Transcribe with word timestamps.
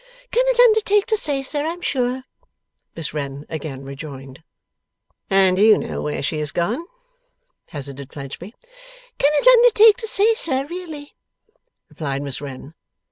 'Cannot 0.31 0.59
undertake 0.59 1.05
to 1.05 1.15
say, 1.15 1.43
sir, 1.43 1.63
I 1.63 1.73
am 1.73 1.81
sure!' 1.83 2.23
Miss 2.95 3.13
Wren 3.13 3.45
again 3.49 3.83
rejoined. 3.83 4.41
'And 5.29 5.59
you 5.59 5.77
know 5.77 6.01
where 6.01 6.23
she 6.23 6.39
is 6.39 6.51
gone,' 6.51 6.87
hazarded 7.67 8.11
Fledgeby. 8.11 8.55
'Cannot 9.19 9.47
undertake 9.47 9.97
to 9.97 10.07
say, 10.07 10.33
sir, 10.33 10.65
really,' 10.65 11.13
replied 11.87 12.23
Miss 12.23 12.41
Wren. 12.41 12.73